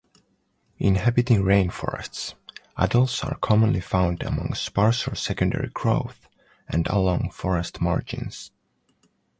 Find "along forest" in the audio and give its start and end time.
6.87-7.79